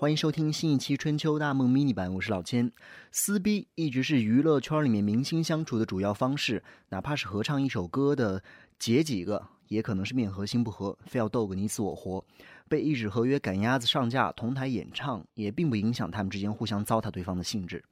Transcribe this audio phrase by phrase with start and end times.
[0.00, 2.70] 欢迎收听新一期《春秋大梦》mini 版，我是老千。
[3.10, 8.44] 撕逼一直是娱乐圈里面明星相处的主要方式，哪怕是合唱一首歌的
[8.78, 12.24] 姐几个，也可能是面和心不和，非要斗个你死我活。
[12.68, 17.82] 被一纸合约赶鸭子上架同台演唱，也并不影响他们之间互相糟蹋对方的兴致。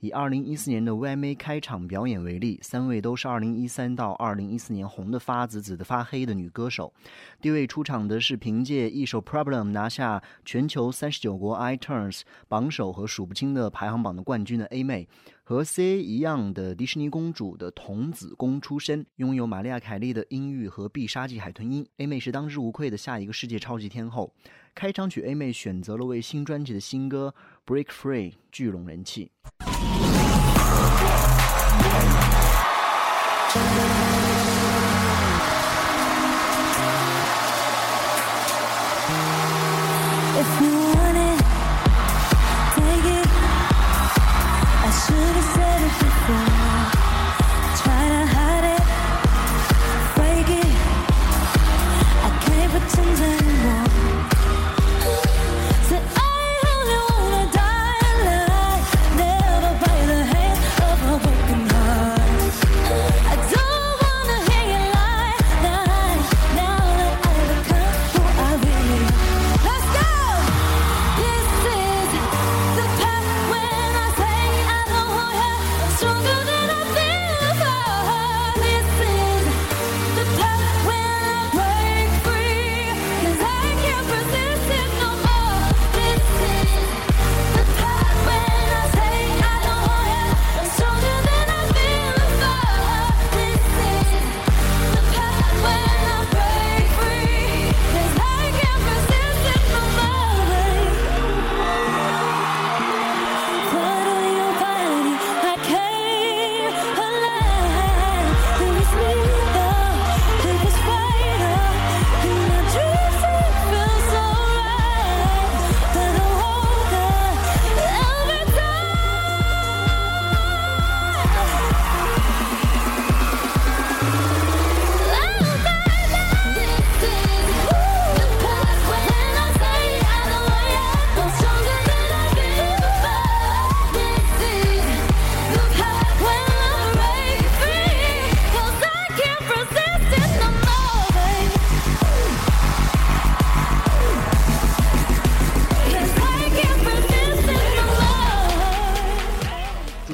[0.00, 6.92] 以二零一四年的 VMA 开场表演为例，三位都是二零一三到二零一四年红的发紫、紫的发黑的女歌手。
[7.40, 15.08] 第一位出场的是凭借一首 Problem 拿下全球三十九国 iTunes 榜首和数不清的排行榜的冠军的 A 妹，
[15.48, 21.88] 和 C 一样的迪士尼公主的童子功出身，拥有玛利亚凯莉的音域和必杀技海豚音。
[21.96, 24.30] A 妹是当之无愧的下一个世界超级天后。
[24.74, 29.30] 开场曲 A 妹选择了为新专辑的新歌 Break Free 聚拢人气。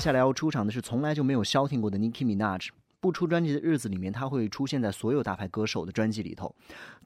[0.04, 2.68] 接下来要出场的是从来就没有消停过的 Nicki Minaj。
[3.00, 6.54] 不出专辑的日子里面，他会出现在所有大牌歌手的专辑里头；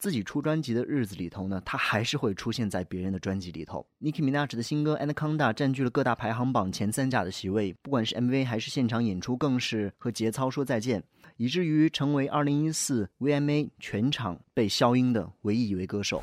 [0.01, 3.87] 自己出专辑的日子里头呢，他还是会出现在别人的专辑里头。
[4.01, 11.01] Nicki Minaj 的新歌《Anaconda》占据了各大排行榜前三甲的席位，不管是 MV 还是现场演出，更是和节操说再见，
[11.37, 16.21] 以至于成为2014 VMA 全场被消音的唯一一位歌手。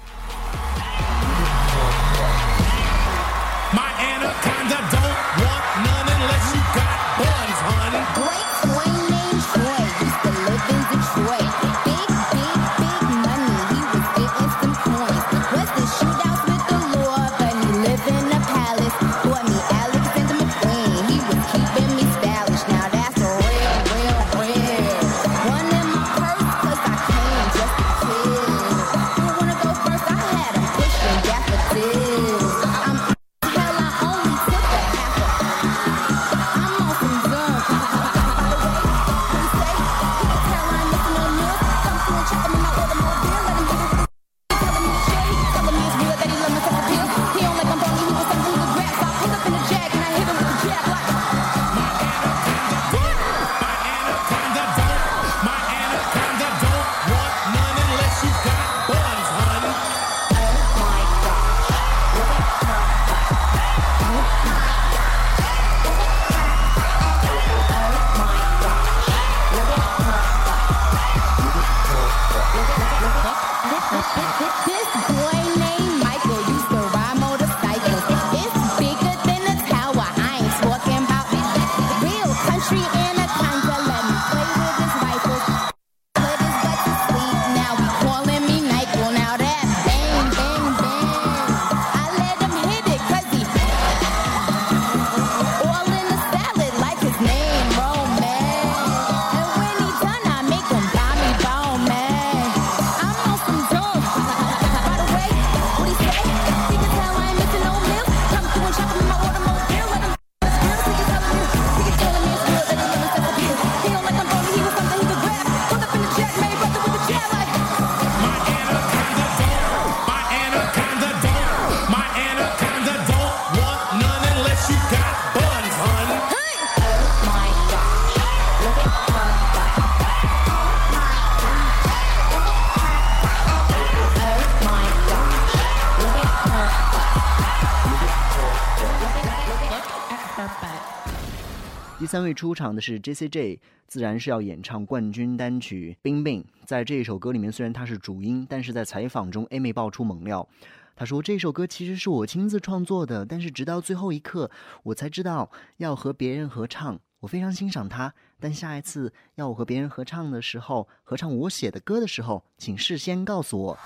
[141.97, 146.43] 第三位出场的是 J.C.J，自然是要演唱冠军单曲《冰冰》。
[146.65, 150.45] 在这首歌里面，虽然他是主音，但是在采访中，A 妹爆出猛料，
[150.93, 154.51] 她说这首歌其实是我亲自创作的，但是直到最后一刻，
[154.83, 156.99] 我才知道要和别人合唱。
[157.21, 163.79] 我非常欣赏他，但下一次要我和别人合唱的时候，合唱我写的歌的时候，请事先告诉我。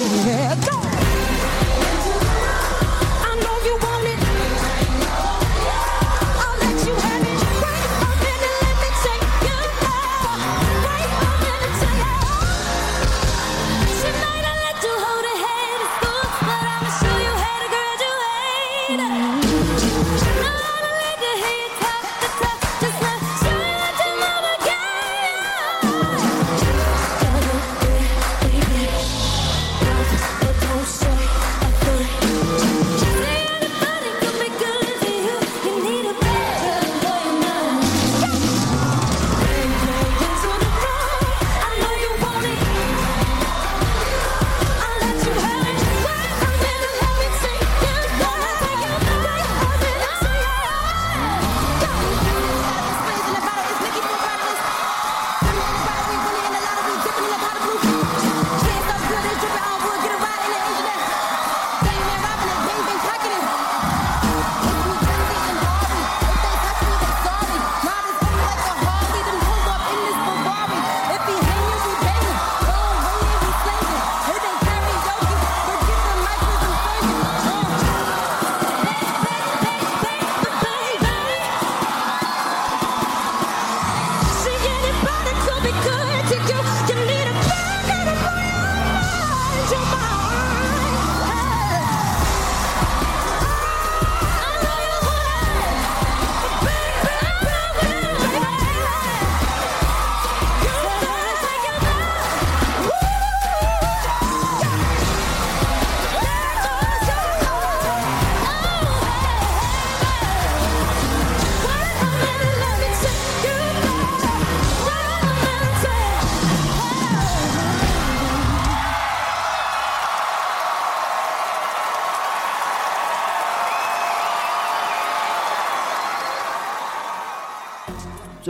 [0.00, 0.79] Yeah,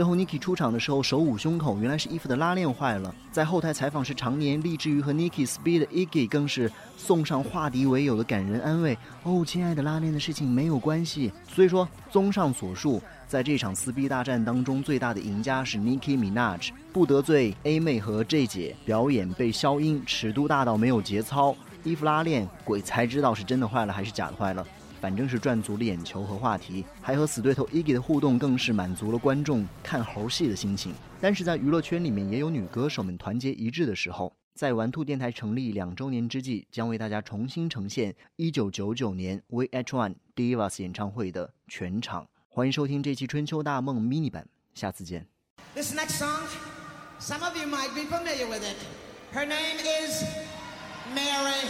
[0.01, 3.13] 最后 Niki 出场的时候手捂胸口，原来是衣服的拉链坏了。
[3.31, 24.65] 在后台采访时，常年立志于和 Niki speed 的 Iggy 更是送上化敌为友的感人安慰：“哦，亲爱的，拉链的事情没有关系。”所以说，综上所述，在这场撕逼大战当中，最大的赢家是 Niki Minaj，不得罪 A 妹和 J 姐，表演被消音，尺度大到没有节操，衣服拉链鬼才知道是真的坏了还是假的坏了。
[25.01, 30.93] 反正是赚足了眼球和话题，还和死对头 Iggy 的互动更是满足了观众看猴戏的心情。
[31.19, 34.31] 但是在娱乐圈里面，也有女歌手们团结一致的时候。
[34.53, 42.27] 在玩兔电台成立两周年之际，将为大家重新呈现1999年 VH1 Divas 演唱会的全场。
[42.47, 45.25] 欢迎收听这期春秋大梦 mini 版，下次见。
[45.73, 46.43] This next song,
[47.19, 48.75] some of you might be familiar with it.
[49.33, 50.23] Her name is
[51.15, 51.65] Mary.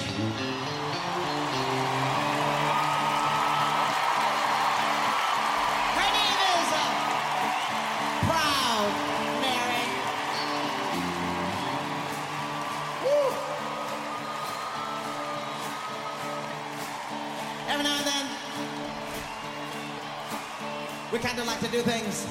[21.21, 22.25] Kind of like to do things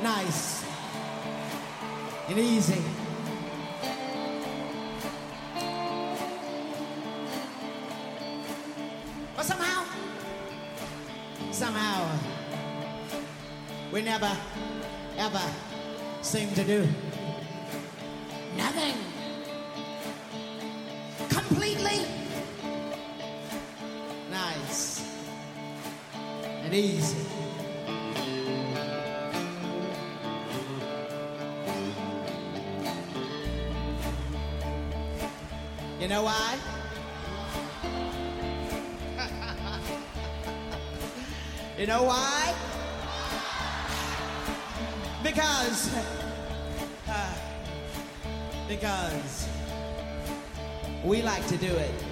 [0.00, 0.64] nice
[2.28, 2.80] and easy.
[9.34, 9.84] But somehow,
[11.50, 12.16] somehow,
[13.92, 14.30] we never,
[15.18, 15.42] ever
[16.22, 16.88] seem to do
[18.56, 18.94] nothing
[21.28, 22.06] completely
[24.30, 25.04] nice
[26.62, 27.33] and easy.
[36.14, 36.56] Know why?
[41.78, 42.54] you know why?
[45.24, 45.92] Because.
[47.08, 47.34] uh,
[48.68, 49.48] because
[51.02, 52.04] we like to do it.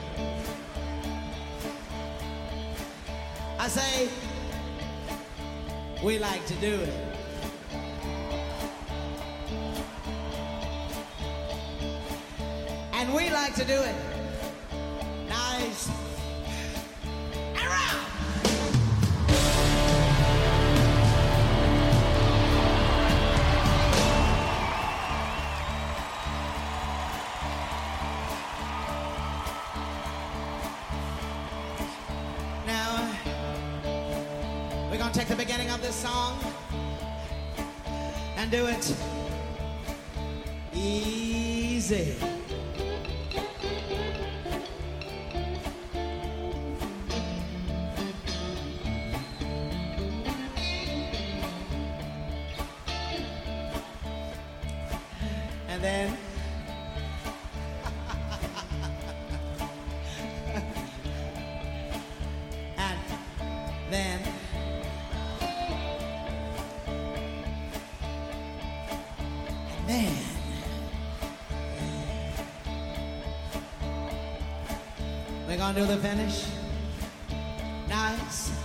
[3.61, 4.09] I say,
[6.03, 7.12] we like to do it.
[13.15, 13.95] We like to do it
[15.29, 15.91] nice
[17.55, 18.07] and.
[32.67, 33.15] Now,
[34.91, 36.39] we're going to take the beginning of this song
[38.39, 38.97] and do it
[40.73, 42.17] easy.
[55.83, 56.17] Then.
[62.79, 62.99] And
[63.91, 64.21] then.
[69.71, 70.15] And then.
[75.49, 76.47] We're gonna do the finish.
[77.89, 78.62] Nice